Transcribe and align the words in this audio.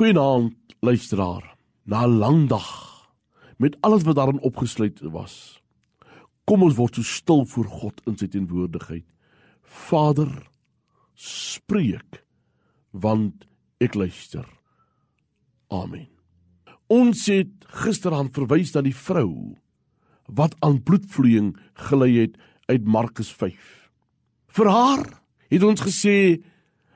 Goeienaand, 0.00 0.54
luisteraar. 0.80 1.56
Na 1.84 2.06
'n 2.06 2.16
lang 2.16 2.48
dag 2.48 2.70
met 3.56 3.76
alles 3.80 4.02
wat 4.02 4.14
daarin 4.14 4.40
opgesluit 4.40 5.00
was. 5.00 5.62
Kom 6.44 6.62
ons 6.62 6.74
word 6.74 6.94
so 6.94 7.02
stil 7.02 7.44
voor 7.44 7.64
God 7.64 8.00
in 8.06 8.16
sy 8.16 8.26
teenwoordigheid. 8.26 9.04
Vader, 9.62 10.48
spreek 11.14 12.24
want 12.90 13.46
ek 13.78 13.94
luister. 13.94 14.48
Amen. 15.68 16.08
Ons 16.86 17.26
het 17.26 17.52
gisteraan 17.60 18.32
verwys 18.32 18.72
na 18.72 18.80
die 18.80 18.96
vrou 18.96 19.56
wat 20.24 20.56
aan 20.60 20.82
bloedvloeiing 20.82 21.56
gely 21.74 22.12
het 22.16 22.38
uit 22.66 22.84
Markus 22.84 23.32
5. 23.32 23.90
Vir 24.46 24.68
haar 24.68 25.22
het 25.48 25.62
ons 25.62 25.80
gesê 25.80 26.42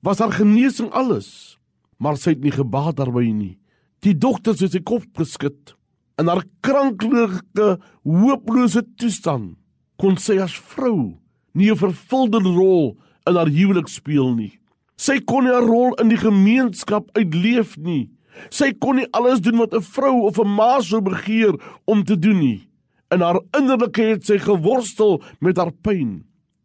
was 0.00 0.18
haar 0.18 0.32
genesing 0.32 0.90
alles 0.90 1.55
maar 1.98 2.16
sy 2.16 2.30
het 2.30 2.42
nie 2.44 2.54
gebaat 2.54 2.96
daarby 2.96 3.32
nie. 3.32 3.58
Die 4.04 4.14
dogters 4.14 4.60
het 4.60 4.72
sy 4.72 4.82
kop 4.84 5.06
geskud 5.16 5.74
in 6.20 6.28
haar 6.30 6.44
kranklike, 6.64 7.76
hopelose 8.04 8.82
toestand. 8.96 9.56
Kon 10.00 10.16
sy 10.20 10.38
as 10.40 10.52
vrou 10.52 11.16
nie 11.54 11.70
'n 11.70 11.76
vervulde 11.76 12.40
rol 12.40 12.96
in 13.26 13.36
haar 13.36 13.48
huwelik 13.48 13.88
speel 13.88 14.34
nie. 14.34 14.58
Sy 14.96 15.20
kon 15.20 15.44
nie 15.44 15.52
'n 15.52 15.66
rol 15.66 15.94
in 16.00 16.08
die 16.08 16.20
gemeenskap 16.20 17.08
uitleef 17.16 17.76
nie. 17.76 18.10
Sy 18.50 18.72
kon 18.72 18.96
nie 18.96 19.08
alles 19.12 19.40
doen 19.40 19.58
wat 19.58 19.74
'n 19.74 19.80
vrou 19.80 20.26
of 20.26 20.38
'n 20.38 20.48
ma 20.48 20.80
sou 20.80 21.00
begeer 21.00 21.54
om 21.86 22.04
te 22.04 22.16
doen 22.18 22.38
nie. 22.38 22.68
In 23.10 23.20
haar 23.20 23.40
innerlike 23.56 24.02
het 24.02 24.24
sy 24.24 24.38
geworstel 24.38 25.22
met 25.40 25.56
haar 25.56 25.72
pyn. 25.72 26.24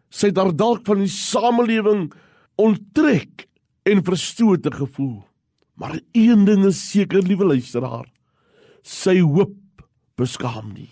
Sy 0.09 0.27
het 0.27 0.37
haar 0.37 0.55
dalk 0.55 0.85
van 0.85 0.98
die 0.99 1.07
samelewing 1.07 2.11
onttrek 2.57 3.48
en 3.88 4.03
verstote 4.05 4.71
gevoel. 4.73 5.21
Maar 5.80 5.99
een 6.13 6.45
ding 6.45 6.66
is 6.70 6.81
seker, 6.91 7.23
liewe 7.26 7.48
luisteraar, 7.53 8.05
sy 8.85 9.20
hoop 9.21 9.55
beskaam 10.20 10.73
nie. 10.76 10.90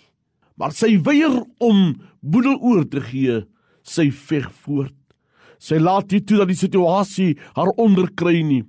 Maar 0.58 0.74
sy 0.76 0.96
weier 1.06 1.38
om 1.62 1.94
boedel 2.20 2.58
oor 2.58 2.82
te 2.88 3.02
gee, 3.04 3.40
sy 3.86 4.10
veg 4.10 4.48
voort. 4.64 4.96
Sy 5.60 5.78
laat 5.80 6.10
nie 6.12 6.22
toe 6.24 6.40
dat 6.40 6.50
die 6.50 6.58
situasie 6.58 7.30
haar 7.56 7.70
onderkry 7.80 8.40
nie. 8.44 8.64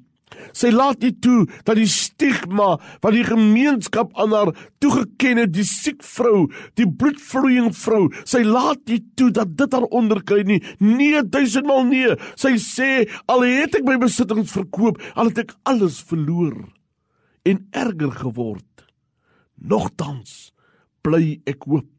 Sy 0.57 0.71
laat 0.73 1.01
nie 1.03 1.13
toe 1.23 1.45
dat 1.67 1.77
die 1.79 1.89
stigma 1.89 2.75
van 3.03 3.15
die 3.15 3.25
gemeenskap 3.27 4.11
aan 4.19 4.35
haar 4.35 4.51
toegeken 4.83 5.43
het, 5.43 5.53
die 5.55 5.67
siek 5.67 6.03
vrou, 6.05 6.47
die 6.79 6.87
bloedvloeiing 6.87 7.71
vrou. 7.77 8.07
Sy 8.27 8.43
laat 8.47 8.83
nie 8.89 9.01
toe 9.19 9.29
dat 9.35 9.55
dit 9.59 9.77
haar 9.77 9.87
onderkry 9.91 10.43
nie. 10.47 10.61
Nee, 10.79 11.23
duisendmal 11.23 11.85
nee. 11.89 12.17
Sy 12.39 12.55
sê 12.61 12.91
al 13.31 13.45
het 13.47 13.79
ek 13.79 13.87
my 13.87 13.97
besittings 14.01 14.53
verkoop, 14.55 15.01
al 15.15 15.31
het 15.31 15.45
ek 15.45 15.55
alles 15.69 16.01
verloor 16.09 16.57
en 17.47 17.63
erger 17.73 18.13
geword. 18.21 18.85
Nogtans 19.61 20.51
bly 21.05 21.39
ek 21.49 21.65
hoop. 21.69 21.89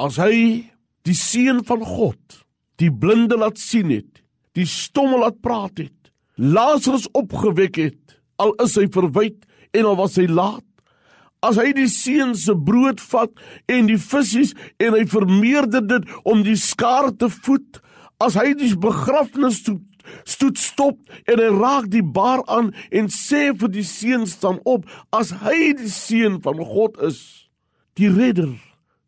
As 0.00 0.16
hy 0.20 0.70
die 1.04 1.16
seun 1.16 1.62
van 1.68 1.84
God, 1.84 2.40
die 2.80 2.92
blinde 2.92 3.36
laat 3.40 3.60
sien 3.60 3.90
het, 3.92 4.22
die 4.56 4.68
stomme 4.68 5.20
laat 5.20 5.40
praat 5.44 5.82
het, 5.82 5.99
Lazarus 6.40 7.04
opgewek 7.12 7.76
het, 7.76 8.14
al 8.40 8.54
is 8.64 8.72
hy 8.80 8.86
verwyd 8.88 9.42
en 9.76 9.84
al 9.90 9.96
was 9.98 10.14
hy 10.16 10.24
laat. 10.24 10.64
As 11.44 11.58
hy 11.60 11.74
die 11.76 11.88
seun 11.92 12.32
se 12.36 12.54
brood 12.56 13.00
vat 13.10 13.34
en 13.68 13.90
die 13.90 13.98
visse 14.00 14.54
en 14.80 14.96
hy 14.96 15.04
vermeerder 15.08 15.84
dit 15.84 16.08
om 16.24 16.40
die 16.44 16.56
skare 16.56 17.12
te 17.20 17.28
voed, 17.32 17.82
as 18.24 18.38
hy 18.40 18.54
die 18.56 18.72
begrafnis 18.72 19.60
stoet, 19.60 19.84
stoet 20.24 20.56
stop 20.56 20.96
en 21.28 21.42
hy 21.44 21.50
raak 21.58 21.90
die 21.92 22.04
baar 22.04 22.40
aan 22.48 22.72
en 22.88 23.12
sê 23.12 23.50
vir 23.52 23.72
die 23.76 23.84
seun 23.84 24.24
staan 24.28 24.62
op, 24.64 24.88
as 25.12 25.34
hy 25.44 25.74
die 25.76 25.92
seun 25.92 26.40
van 26.40 26.64
God 26.64 26.96
is, 27.04 27.20
die 28.00 28.08
redder, 28.08 28.56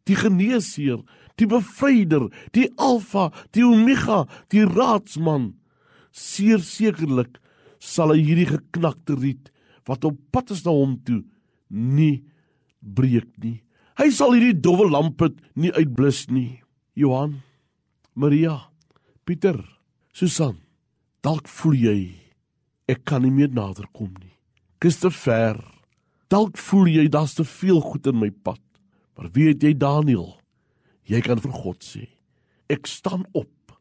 die 0.04 0.20
geneesheer, 0.20 1.00
die 1.40 1.48
bevryder, 1.48 2.28
die 2.52 2.68
alfa, 2.76 3.30
die 3.56 3.64
omega, 3.64 4.26
die 4.52 4.68
raadsman, 4.68 5.54
sekerlik 6.12 7.40
sal 7.82 8.12
hy 8.14 8.20
hierdie 8.22 8.50
geknakte 8.52 9.16
riet 9.18 9.50
wat 9.88 10.04
op 10.06 10.18
pad 10.30 10.52
is 10.54 10.62
na 10.66 10.74
hom 10.74 10.96
toe 11.02 11.22
nie 11.72 12.22
breek 12.80 13.30
nie. 13.42 13.60
Hy 13.98 14.08
sal 14.14 14.36
hierdie 14.36 14.56
dowwe 14.56 14.88
lamp 14.90 15.22
nie 15.54 15.72
uitblus 15.72 16.26
nie. 16.30 16.62
Johan, 16.94 17.40
Maria, 18.14 18.68
Pieter, 19.24 19.58
Susan, 20.12 20.58
dalk 21.24 21.48
voel 21.48 21.78
jy 21.78 21.98
ek 22.90 23.04
kan 23.08 23.22
nie 23.24 23.32
meer 23.32 23.52
nader 23.52 23.86
kom 23.96 24.10
nie. 24.20 24.34
Christopher, 24.82 25.56
dalk 26.28 26.58
voel 26.58 26.90
jy 26.90 27.06
daar's 27.12 27.36
te 27.38 27.46
veel 27.46 27.80
goed 27.80 28.08
in 28.10 28.18
my 28.20 28.30
pad. 28.44 28.60
Maar 29.16 29.30
weet 29.32 29.64
jy 29.64 29.72
Daniel, 29.78 30.34
jy 31.08 31.20
kan 31.24 31.40
vir 31.40 31.54
God 31.54 31.84
sê, 31.84 32.06
ek 32.72 32.88
staan 32.90 33.24
op 33.36 33.76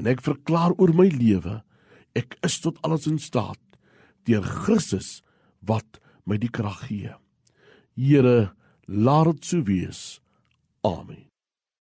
en 0.00 0.08
ek 0.08 0.22
verklaar 0.24 0.74
oor 0.80 0.92
my 0.96 1.08
lewe 1.12 1.60
Ek 2.18 2.36
is 2.46 2.58
tot 2.60 2.78
alles 2.86 3.06
in 3.06 3.18
staat 3.22 3.60
deur 4.28 4.44
Christus 4.44 5.20
wat 5.66 6.00
my 6.26 6.36
die 6.40 6.50
krag 6.52 6.86
gee. 6.88 7.14
Here, 7.96 8.52
laat 8.86 9.32
dit 9.32 9.44
so 9.44 9.64
wees. 9.66 10.20
Amen. 10.86 11.29